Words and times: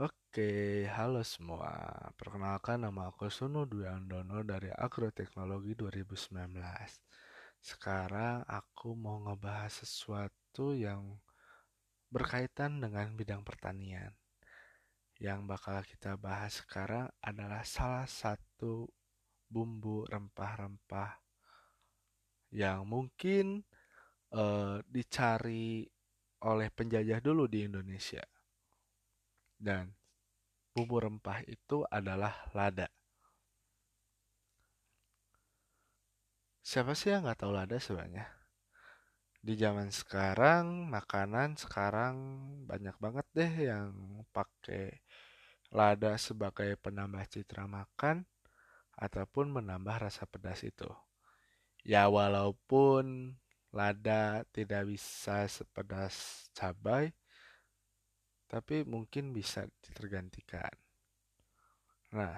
Oke, 0.00 0.88
halo 0.88 1.20
semua. 1.20 1.68
Perkenalkan 2.16 2.80
nama 2.80 3.12
aku 3.12 3.28
Sunu 3.28 3.68
Dwi 3.68 3.84
Andono 3.84 4.40
dari 4.40 4.72
Agroteknologi 4.72 5.76
2019. 5.76 6.32
Sekarang 7.60 8.40
aku 8.48 8.96
mau 8.96 9.20
ngebahas 9.20 9.84
sesuatu 9.84 10.72
yang 10.72 11.20
berkaitan 12.08 12.80
dengan 12.80 13.12
bidang 13.12 13.44
pertanian. 13.44 14.16
Yang 15.20 15.40
bakal 15.44 15.84
kita 15.84 16.16
bahas 16.16 16.64
sekarang 16.64 17.12
adalah 17.20 17.60
salah 17.60 18.08
satu 18.08 18.88
bumbu 19.44 20.08
rempah-rempah 20.08 21.20
yang 22.48 22.88
mungkin 22.88 23.60
uh, 24.32 24.80
dicari 24.88 25.84
oleh 26.48 26.72
penjajah 26.72 27.20
dulu 27.20 27.44
di 27.44 27.68
Indonesia 27.68 28.24
dan 29.62 29.94
bumbu 30.74 30.98
rempah 30.98 31.46
itu 31.46 31.86
adalah 31.86 32.34
lada. 32.50 32.90
Siapa 36.66 36.98
sih 36.98 37.14
yang 37.14 37.22
nggak 37.22 37.46
tahu 37.46 37.52
lada 37.54 37.78
sebenarnya? 37.78 38.26
Di 39.42 39.58
zaman 39.58 39.90
sekarang, 39.90 40.86
makanan 40.86 41.58
sekarang 41.58 42.14
banyak 42.66 42.94
banget 42.98 43.26
deh 43.34 43.52
yang 43.70 43.90
pakai 44.30 45.02
lada 45.74 46.14
sebagai 46.18 46.78
penambah 46.78 47.26
citra 47.26 47.66
makan 47.66 48.22
ataupun 48.94 49.50
menambah 49.50 50.06
rasa 50.06 50.30
pedas 50.30 50.62
itu. 50.62 50.86
Ya 51.82 52.06
walaupun 52.06 53.34
lada 53.74 54.46
tidak 54.54 54.86
bisa 54.86 55.50
sepedas 55.50 56.46
cabai, 56.54 57.10
tapi 58.52 58.84
mungkin 58.84 59.32
bisa 59.32 59.64
tergantikan. 59.96 60.68
Nah, 62.12 62.36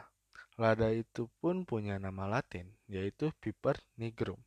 lada 0.55 0.95
itu 0.95 1.27
pun 1.43 1.67
punya 1.67 1.99
nama 1.99 2.31
latin, 2.31 2.71
yaitu 2.87 3.35
Piper 3.43 3.75
nigrum. 3.99 4.39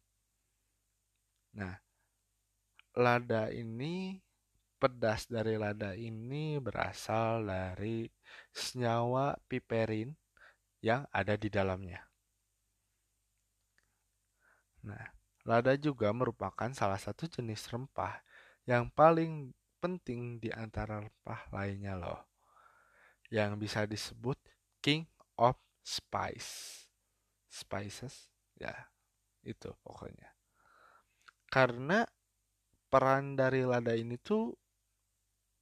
Nah, 1.51 1.75
lada 2.95 3.51
ini, 3.51 4.23
pedas 4.79 5.27
dari 5.27 5.59
lada 5.59 5.91
ini 5.91 6.55
berasal 6.63 7.43
dari 7.43 8.07
senyawa 8.55 9.35
piperin 9.51 10.15
yang 10.79 11.03
ada 11.11 11.35
di 11.35 11.51
dalamnya. 11.51 11.99
Nah, 14.87 15.03
lada 15.43 15.75
juga 15.75 16.13
merupakan 16.15 16.71
salah 16.71 17.01
satu 17.01 17.27
jenis 17.27 17.67
rempah 17.67 18.23
yang 18.63 18.87
paling 18.93 19.51
penting 19.77 20.41
di 20.41 20.49
antara 20.51 21.01
rempah 21.01 21.41
lainnya 21.53 21.97
loh. 21.97 22.21
Yang 23.29 23.51
bisa 23.59 23.81
disebut 23.85 24.37
King 24.81 25.05
of 25.37 25.57
Spice. 25.81 26.85
Spices, 27.47 28.29
ya 28.59 28.73
itu 29.47 29.71
pokoknya. 29.81 30.29
Karena 31.47 32.03
peran 32.91 33.39
dari 33.39 33.63
lada 33.63 33.95
ini 33.95 34.19
tuh 34.19 34.51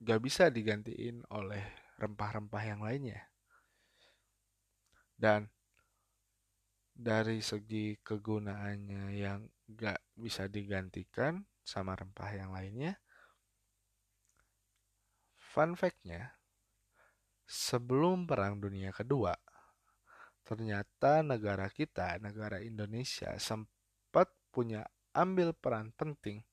gak 0.01 0.21
bisa 0.21 0.49
digantiin 0.49 1.23
oleh 1.31 1.63
rempah-rempah 2.01 2.63
yang 2.65 2.81
lainnya. 2.83 3.21
Dan 5.15 5.47
dari 6.95 7.39
segi 7.39 7.95
kegunaannya 7.99 9.03
yang 9.15 9.47
gak 9.71 9.99
bisa 10.15 10.47
digantikan 10.51 11.43
sama 11.65 11.95
rempah 11.97 12.29
yang 12.35 12.51
lainnya, 12.53 12.99
Fun 15.55 15.71
fact-nya, 15.71 16.35
sebelum 17.47 18.27
Perang 18.27 18.59
Dunia 18.59 18.91
Kedua, 18.91 19.31
ternyata 20.43 21.23
negara 21.23 21.71
kita, 21.71 22.19
negara 22.19 22.59
Indonesia, 22.59 23.31
sempat 23.39 24.27
punya 24.51 24.83
ambil 25.15 25.55
peran 25.55 25.95
penting 25.95 26.43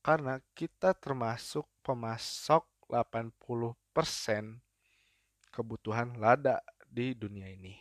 karena 0.00 0.40
kita 0.56 0.96
termasuk 0.96 1.68
pemasok 1.84 2.64
80% 2.88 4.64
kebutuhan 5.52 6.16
lada 6.16 6.64
di 6.88 7.12
dunia 7.12 7.52
ini. 7.52 7.76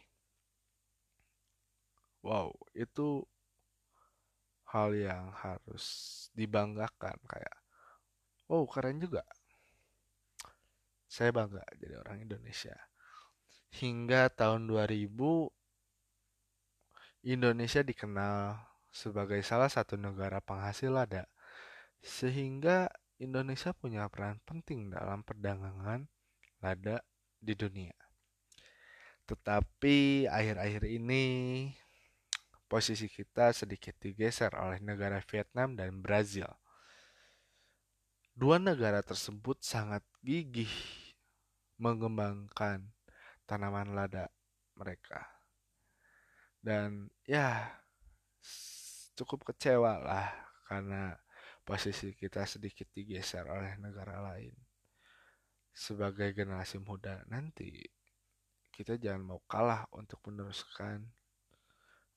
Wow, 2.27 2.51
itu 2.75 3.23
hal 4.67 4.99
yang 4.99 5.31
harus 5.31 6.27
dibanggakan 6.35 7.15
kayak 7.23 7.55
wow 8.51 8.67
keren 8.67 8.99
juga 8.99 9.23
saya 11.11 11.35
bangga 11.35 11.59
jadi 11.75 11.99
orang 11.99 12.23
Indonesia. 12.23 12.71
Hingga 13.75 14.31
tahun 14.31 14.71
2000 14.71 15.11
Indonesia 17.27 17.83
dikenal 17.83 18.55
sebagai 18.95 19.43
salah 19.43 19.67
satu 19.67 19.99
negara 19.99 20.39
penghasil 20.39 20.87
lada. 20.87 21.27
Sehingga 21.99 22.87
Indonesia 23.19 23.75
punya 23.75 24.07
peran 24.07 24.39
penting 24.47 24.87
dalam 24.87 25.19
perdagangan 25.27 26.07
lada 26.63 27.03
di 27.43 27.59
dunia. 27.59 27.93
Tetapi 29.27 30.31
akhir-akhir 30.31 30.87
ini 30.87 31.23
posisi 32.71 33.11
kita 33.11 33.51
sedikit 33.51 33.99
digeser 33.99 34.55
oleh 34.55 34.79
negara 34.79 35.19
Vietnam 35.27 35.75
dan 35.75 35.99
Brazil. 35.99 36.47
Dua 38.31 38.55
negara 38.57 39.03
tersebut 39.03 39.59
sangat 39.59 40.01
gigih 40.23 40.71
mengembangkan 41.81 42.85
tanaman 43.49 43.97
lada 43.97 44.29
mereka. 44.77 45.25
Dan 46.61 47.09
ya 47.25 47.73
cukup 49.17 49.49
kecewa 49.49 49.97
lah 49.97 50.29
karena 50.69 51.17
posisi 51.65 52.13
kita 52.13 52.45
sedikit 52.45 52.85
digeser 52.93 53.49
oleh 53.49 53.81
negara 53.81 54.21
lain. 54.21 54.53
Sebagai 55.73 56.37
generasi 56.37 56.77
muda 56.77 57.25
nanti 57.25 57.81
kita 58.69 59.01
jangan 59.01 59.35
mau 59.35 59.41
kalah 59.49 59.89
untuk 59.97 60.21
meneruskan 60.29 61.01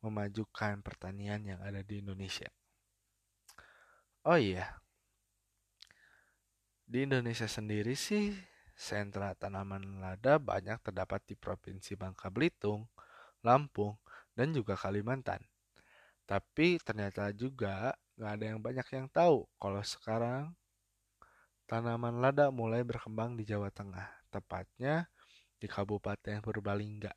memajukan 0.05 0.85
pertanian 0.85 1.41
yang 1.41 1.61
ada 1.65 1.81
di 1.81 2.05
Indonesia. 2.05 2.53
Oh 4.29 4.37
iya, 4.37 4.85
di 6.85 7.09
Indonesia 7.09 7.49
sendiri 7.49 7.97
sih 7.97 8.33
Sentra 8.75 9.39
tanaman 9.39 10.03
lada 10.03 10.43
banyak 10.43 10.83
terdapat 10.83 11.23
di 11.31 11.39
Provinsi 11.39 11.95
Bangka 11.95 12.27
Belitung, 12.27 12.91
Lampung, 13.47 13.95
dan 14.35 14.51
juga 14.51 14.75
Kalimantan. 14.75 15.39
Tapi 16.27 16.83
ternyata 16.83 17.31
juga 17.31 17.95
nggak 18.19 18.33
ada 18.35 18.45
yang 18.45 18.61
banyak 18.63 18.89
yang 18.95 19.07
tahu 19.11 19.47
kalau 19.59 19.83
sekarang 19.83 20.55
tanaman 21.71 22.19
lada 22.19 22.51
mulai 22.51 22.83
berkembang 22.83 23.39
di 23.39 23.47
Jawa 23.47 23.71
Tengah, 23.71 24.11
tepatnya 24.31 25.07
di 25.59 25.71
Kabupaten 25.71 26.43
Purbalingga. 26.43 27.15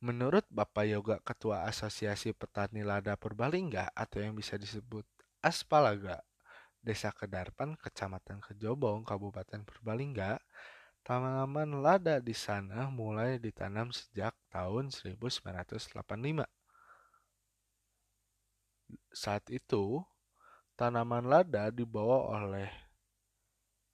Menurut 0.00 0.48
Bapak 0.48 0.88
Yoga 0.88 1.16
Ketua 1.20 1.68
Asosiasi 1.68 2.32
Petani 2.32 2.80
Lada 2.80 3.16
Purbalingga 3.20 3.92
atau 3.92 4.24
yang 4.24 4.32
bisa 4.32 4.56
disebut 4.56 5.04
Aspalaga 5.44 6.24
Desa 6.80 7.12
Kedarpan, 7.12 7.76
Kecamatan 7.76 8.40
Kejobong, 8.40 9.04
Kabupaten 9.04 9.60
Purbalingga, 9.68 10.40
tanaman 11.04 11.84
lada 11.84 12.20
di 12.20 12.32
sana 12.32 12.88
mulai 12.88 13.36
ditanam 13.36 13.92
sejak 13.92 14.32
tahun 14.48 14.88
1985. 14.88 16.48
Saat 19.12 19.44
itu, 19.52 20.00
tanaman 20.74 21.28
lada 21.28 21.68
dibawa 21.68 22.40
oleh 22.40 22.72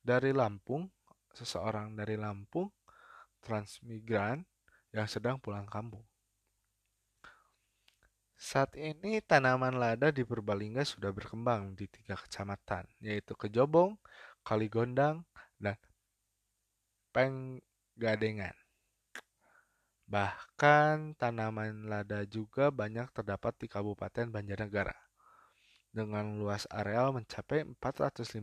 dari 0.06 0.30
Lampung, 0.30 0.86
seseorang 1.34 1.98
dari 1.98 2.14
Lampung, 2.14 2.70
transmigran 3.42 4.46
yang 4.94 5.10
sedang 5.10 5.42
pulang 5.42 5.66
kampung. 5.66 6.06
Saat 8.36 8.76
ini 8.76 9.24
tanaman 9.24 9.80
lada 9.80 10.12
di 10.12 10.20
Purbalingga 10.20 10.84
sudah 10.84 11.08
berkembang 11.08 11.72
di 11.72 11.88
tiga 11.88 12.20
kecamatan, 12.20 12.84
yaitu 13.00 13.32
Kejobong, 13.32 13.96
Kaligondang, 14.44 15.24
dan 15.56 15.80
Penggadengan. 17.16 18.52
Bahkan 20.04 21.16
tanaman 21.16 21.88
lada 21.88 22.28
juga 22.28 22.68
banyak 22.68 23.08
terdapat 23.16 23.56
di 23.56 23.72
Kabupaten 23.72 24.28
Banjarnegara 24.28 24.94
dengan 25.88 26.36
luas 26.36 26.68
areal 26.68 27.16
mencapai 27.16 27.64
450 27.64 28.36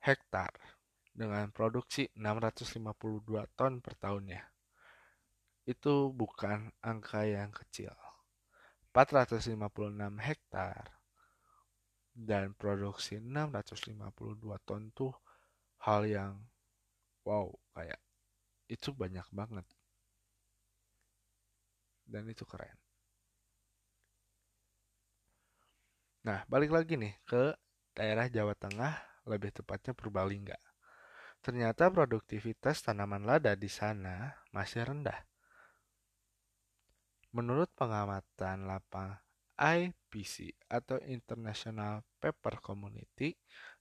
hektar 0.00 0.56
dengan 1.12 1.52
produksi 1.52 2.08
652 2.16 3.44
ton 3.52 3.84
per 3.84 3.94
tahunnya. 4.00 4.40
Itu 5.68 6.10
bukan 6.16 6.72
angka 6.80 7.28
yang 7.28 7.52
kecil. 7.52 8.11
456 8.92 9.56
hektar 10.20 10.84
dan 12.12 12.52
produksi 12.52 13.16
652 13.16 14.60
ton 14.68 14.92
tuh 14.92 15.16
hal 15.80 16.04
yang 16.04 16.36
wow 17.24 17.48
kayak 17.72 17.98
itu 18.68 18.92
banyak 18.92 19.24
banget. 19.32 19.66
Dan 22.04 22.28
itu 22.28 22.44
keren. 22.44 22.76
Nah, 26.22 26.44
balik 26.46 26.70
lagi 26.70 26.94
nih 26.94 27.16
ke 27.26 27.56
daerah 27.96 28.30
Jawa 28.30 28.54
Tengah, 28.54 28.94
lebih 29.26 29.50
tepatnya 29.50 29.90
Purbalingga. 29.96 30.54
Ternyata 31.42 31.90
produktivitas 31.90 32.86
tanaman 32.86 33.26
lada 33.26 33.58
di 33.58 33.66
sana 33.66 34.30
masih 34.54 34.86
rendah. 34.86 35.31
Menurut 37.32 37.72
pengamatan 37.72 38.68
lapang 38.68 39.16
IPC 39.56 40.52
atau 40.68 41.00
International 41.08 42.04
Paper 42.20 42.60
Community 42.60 43.32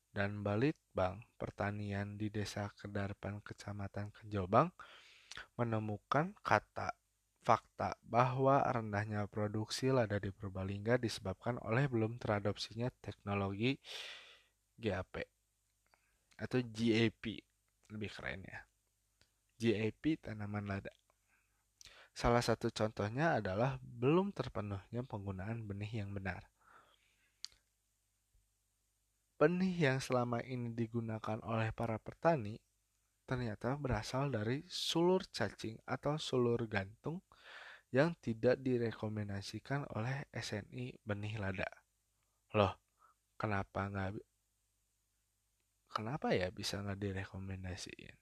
dan 0.07 0.39
Balitbang 0.39 1.19
Pertanian 1.35 2.15
di 2.15 2.31
Desa 2.31 2.71
Kedarpan 2.71 3.43
Kecamatan 3.43 4.11
Kejobang 4.15 4.71
menemukan 5.59 6.31
kata 6.43 6.95
fakta 7.41 7.97
bahwa 8.05 8.61
rendahnya 8.71 9.25
produksi 9.27 9.91
lada 9.91 10.15
di 10.21 10.29
Purbalingga 10.29 10.95
disebabkan 10.95 11.59
oleh 11.65 11.91
belum 11.91 12.21
teradopsinya 12.21 12.87
teknologi 13.03 13.75
GAP 14.79 15.27
atau 16.39 16.59
GAP 16.61 17.23
lebih 17.91 18.09
keren 18.15 18.47
ya. 18.47 18.59
GAP 19.59 20.23
tanaman 20.23 20.65
lada. 20.65 20.93
Salah 22.11 22.43
satu 22.43 22.67
contohnya 22.69 23.39
adalah 23.39 23.79
belum 23.81 24.35
terpenuhnya 24.35 25.01
penggunaan 25.07 25.63
benih 25.63 26.03
yang 26.03 26.11
benar. 26.11 26.43
Benih 29.41 29.73
yang 29.73 29.97
selama 29.97 30.43
ini 30.45 30.69
digunakan 30.69 31.41
oleh 31.41 31.73
para 31.73 31.97
petani 31.97 32.61
ternyata 33.25 33.79
berasal 33.79 34.27
dari 34.27 34.61
sulur 34.67 35.23
cacing 35.31 35.79
atau 35.87 36.19
sulur 36.19 36.67
gantung 36.67 37.23
yang 37.91 38.11
tidak 38.19 38.59
direkomendasikan 38.59 39.87
oleh 39.95 40.27
SNI 40.35 40.99
benih 41.03 41.39
lada. 41.39 41.67
Loh, 42.55 42.75
kenapa 43.39 43.87
nggak 43.87 44.19
kenapa 45.91 46.35
ya 46.35 46.51
bisa 46.51 46.83
nggak 46.83 46.99
direkomendasiin? 46.99 48.15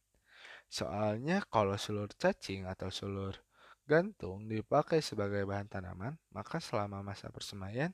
Soalnya 0.70 1.42
kalau 1.50 1.74
sulur 1.76 2.10
cacing 2.14 2.70
atau 2.70 2.94
sulur 2.94 3.34
gantung 3.90 4.46
dipakai 4.46 5.02
sebagai 5.02 5.42
bahan 5.50 5.66
tanaman, 5.66 6.14
maka 6.30 6.62
selama 6.62 7.02
masa 7.02 7.34
persemaian 7.34 7.90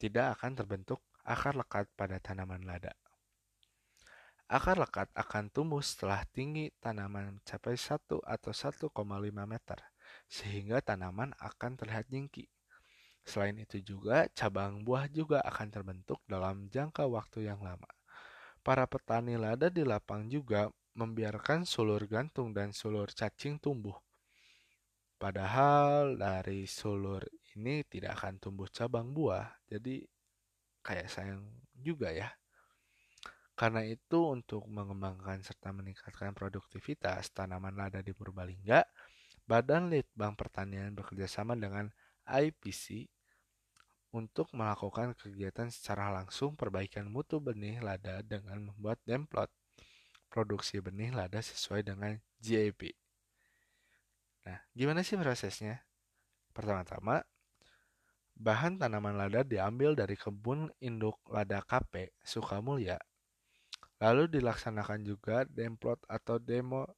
tidak 0.00 0.40
akan 0.40 0.56
terbentuk 0.56 1.04
akar 1.20 1.52
lekat 1.52 1.84
pada 1.92 2.16
tanaman 2.16 2.64
lada. 2.64 2.96
Akar 4.48 4.80
lekat 4.80 5.12
akan 5.12 5.52
tumbuh 5.52 5.84
setelah 5.84 6.24
tinggi 6.32 6.72
tanaman 6.80 7.36
mencapai 7.36 7.76
1 7.76 8.24
atau 8.24 8.52
1,5 8.56 8.88
meter, 9.44 9.78
sehingga 10.24 10.80
tanaman 10.80 11.36
akan 11.36 11.76
terlihat 11.76 12.08
jingki. 12.08 12.48
Selain 13.28 13.52
itu 13.60 13.76
juga, 13.84 14.24
cabang 14.32 14.80
buah 14.80 15.04
juga 15.12 15.44
akan 15.44 15.68
terbentuk 15.68 16.24
dalam 16.24 16.72
jangka 16.72 17.04
waktu 17.04 17.52
yang 17.52 17.60
lama. 17.60 17.92
Para 18.64 18.88
petani 18.88 19.36
lada 19.36 19.68
di 19.68 19.84
lapang 19.84 20.32
juga 20.32 20.72
membiarkan 20.96 21.68
sulur 21.68 22.00
gantung 22.08 22.56
dan 22.56 22.72
sulur 22.72 23.12
cacing 23.12 23.60
tumbuh. 23.60 24.07
Padahal 25.18 26.14
dari 26.14 26.62
sulur 26.70 27.26
ini 27.58 27.82
tidak 27.82 28.22
akan 28.22 28.38
tumbuh 28.38 28.70
cabang 28.70 29.10
buah, 29.10 29.50
jadi 29.66 30.06
kayak 30.86 31.10
sayang 31.10 31.42
juga 31.74 32.14
ya. 32.14 32.30
Karena 33.58 33.82
itu 33.82 34.30
untuk 34.30 34.62
mengembangkan 34.70 35.42
serta 35.42 35.74
meningkatkan 35.74 36.30
produktivitas 36.30 37.34
tanaman 37.34 37.74
lada 37.74 37.98
di 37.98 38.14
Purbalingga, 38.14 38.86
Badan 39.42 39.90
Litbang 39.90 40.38
Pertanian 40.38 40.94
bekerjasama 40.94 41.58
dengan 41.58 41.90
IPC 42.22 43.10
untuk 44.14 44.46
melakukan 44.54 45.18
kegiatan 45.18 45.66
secara 45.74 46.14
langsung 46.14 46.54
perbaikan 46.54 47.10
mutu 47.10 47.42
benih 47.42 47.82
lada 47.82 48.22
dengan 48.22 48.70
membuat 48.70 49.02
demplot 49.02 49.50
produksi 50.30 50.78
benih 50.78 51.10
lada 51.10 51.42
sesuai 51.42 51.82
dengan 51.82 52.14
GAP. 52.38 53.07
Nah, 54.48 54.64
gimana 54.72 55.04
sih 55.04 55.20
prosesnya? 55.20 55.84
Pertama-tama, 56.56 57.20
bahan 58.32 58.80
tanaman 58.80 59.12
lada 59.12 59.44
diambil 59.44 59.92
dari 59.92 60.16
kebun 60.16 60.72
induk 60.80 61.20
lada 61.28 61.60
KP 61.60 62.16
Sukamulya. 62.24 62.96
Lalu 64.00 64.32
dilaksanakan 64.32 65.04
juga 65.04 65.44
demplot 65.44 66.00
atau 66.08 66.40
demo 66.40 66.88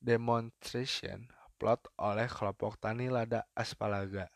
demonstration 0.00 1.28
plot 1.60 1.92
oleh 2.00 2.24
kelompok 2.24 2.80
tani 2.80 3.12
lada 3.12 3.44
Aspalaga 3.52 4.32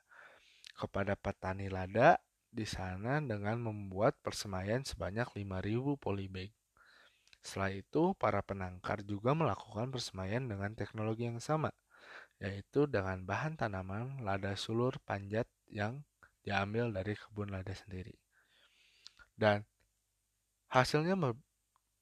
kepada 0.76 1.16
petani 1.16 1.72
lada 1.72 2.20
di 2.52 2.68
sana 2.68 3.16
dengan 3.24 3.56
membuat 3.64 4.20
persemaian 4.20 4.84
sebanyak 4.84 5.24
5.000 5.24 5.96
polybag. 5.96 6.52
Setelah 7.40 7.72
itu, 7.72 8.12
para 8.20 8.44
penangkar 8.44 9.00
juga 9.08 9.32
melakukan 9.32 9.88
persemaian 9.88 10.44
dengan 10.44 10.76
teknologi 10.76 11.26
yang 11.26 11.40
sama, 11.40 11.72
yaitu 12.42 12.90
dengan 12.90 13.22
bahan 13.22 13.54
tanaman 13.54 14.18
lada 14.26 14.58
sulur 14.58 14.98
panjat 15.06 15.46
yang 15.70 16.02
diambil 16.42 16.90
dari 16.90 17.14
kebun 17.14 17.54
lada 17.54 17.70
sendiri. 17.70 18.18
Dan 19.38 19.62
hasilnya 20.74 21.14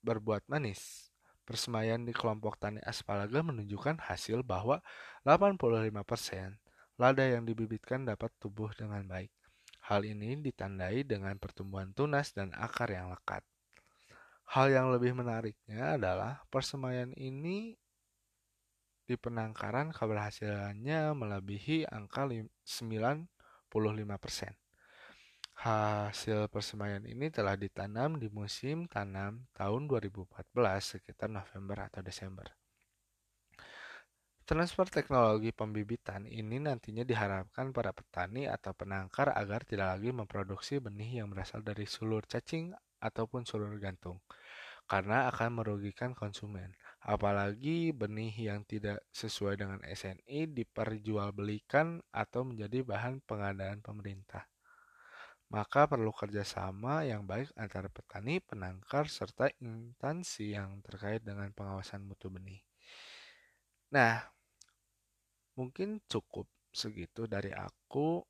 berbuat 0.00 0.48
manis. 0.48 1.12
Persemaian 1.44 1.98
di 2.06 2.14
kelompok 2.14 2.62
tani 2.62 2.78
aspalaga 2.86 3.42
menunjukkan 3.42 4.06
hasil 4.06 4.46
bahwa 4.46 4.80
85% 5.26 5.90
lada 6.94 7.24
yang 7.26 7.42
dibibitkan 7.42 8.06
dapat 8.06 8.30
tumbuh 8.38 8.70
dengan 8.72 9.02
baik. 9.04 9.34
Hal 9.90 10.06
ini 10.06 10.38
ditandai 10.38 11.02
dengan 11.02 11.34
pertumbuhan 11.36 11.90
tunas 11.90 12.30
dan 12.30 12.54
akar 12.54 12.86
yang 12.94 13.10
lekat. 13.10 13.42
Hal 14.46 14.70
yang 14.70 14.94
lebih 14.94 15.18
menariknya 15.18 15.98
adalah 15.98 16.46
persemaian 16.54 17.10
ini 17.18 17.79
di 19.10 19.18
penangkaran 19.18 19.90
keberhasilannya 19.90 21.18
melebihi 21.18 21.90
angka 21.90 22.30
95%. 22.30 23.26
Hasil 25.66 26.46
persemaian 26.46 27.02
ini 27.02 27.26
telah 27.26 27.58
ditanam 27.58 28.22
di 28.22 28.30
musim 28.30 28.86
tanam 28.86 29.50
tahun 29.50 29.90
2014 29.90 30.30
sekitar 30.94 31.26
November 31.26 31.90
atau 31.90 32.06
Desember. 32.06 32.46
Transfer 34.46 34.86
teknologi 34.86 35.50
pembibitan 35.50 36.30
ini 36.30 36.62
nantinya 36.62 37.02
diharapkan 37.02 37.74
para 37.74 37.90
petani 37.90 38.46
atau 38.46 38.70
penangkar 38.78 39.34
agar 39.34 39.66
tidak 39.66 39.98
lagi 39.98 40.14
memproduksi 40.14 40.78
benih 40.78 41.22
yang 41.22 41.34
berasal 41.34 41.66
dari 41.66 41.82
sulur 41.86 42.22
cacing 42.30 42.70
ataupun 43.02 43.42
sulur 43.42 43.74
gantung, 43.82 44.22
karena 44.86 45.26
akan 45.30 45.62
merugikan 45.62 46.14
konsumen. 46.14 46.74
Apalagi 47.00 47.96
benih 47.96 48.52
yang 48.52 48.60
tidak 48.68 49.00
sesuai 49.08 49.56
dengan 49.56 49.80
SNI 49.80 50.52
diperjualbelikan 50.52 52.04
atau 52.12 52.44
menjadi 52.44 52.84
bahan 52.84 53.24
pengadaan 53.24 53.80
pemerintah. 53.80 54.44
Maka 55.50 55.90
perlu 55.90 56.14
kerjasama 56.14 57.02
yang 57.08 57.26
baik 57.26 57.50
antara 57.58 57.90
petani, 57.90 58.38
penangkar, 58.38 59.10
serta 59.10 59.50
instansi 59.58 60.54
yang 60.54 60.78
terkait 60.84 61.26
dengan 61.26 61.50
pengawasan 61.50 62.06
mutu 62.06 62.30
benih. 62.30 62.62
Nah, 63.90 64.22
mungkin 65.58 65.98
cukup 66.06 66.46
segitu 66.70 67.26
dari 67.26 67.50
aku 67.50 68.22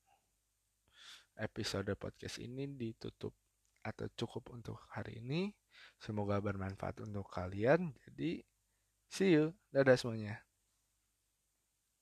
episode 1.36 1.92
podcast 2.00 2.40
ini 2.40 2.64
ditutup 2.72 3.36
atau 3.84 4.08
cukup 4.12 4.56
untuk 4.56 4.76
hari 4.92 5.20
ini 5.20 5.52
semoga 5.96 6.36
bermanfaat 6.40 7.00
untuk 7.04 7.28
kalian 7.32 7.92
jadi 8.08 8.44
see 9.10 9.34
you. 9.34 9.52
Dadah 9.74 9.98
semuanya 9.98 10.42